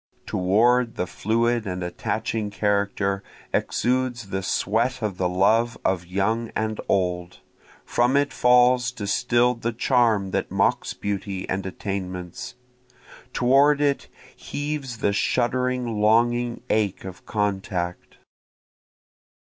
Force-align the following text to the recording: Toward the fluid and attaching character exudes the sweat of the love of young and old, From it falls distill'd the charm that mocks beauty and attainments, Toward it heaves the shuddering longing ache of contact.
Toward 0.25 0.95
the 0.95 1.05
fluid 1.05 1.67
and 1.67 1.83
attaching 1.83 2.49
character 2.49 3.21
exudes 3.53 4.29
the 4.29 4.41
sweat 4.41 5.03
of 5.03 5.17
the 5.19 5.29
love 5.29 5.77
of 5.85 6.07
young 6.07 6.49
and 6.55 6.81
old, 6.89 7.41
From 7.85 8.17
it 8.17 8.33
falls 8.33 8.91
distill'd 8.91 9.61
the 9.61 9.71
charm 9.71 10.31
that 10.31 10.49
mocks 10.49 10.95
beauty 10.95 11.47
and 11.47 11.67
attainments, 11.67 12.55
Toward 13.31 13.79
it 13.79 14.07
heaves 14.35 14.97
the 14.97 15.13
shuddering 15.13 16.01
longing 16.01 16.63
ache 16.71 17.05
of 17.05 17.27
contact. 17.27 18.17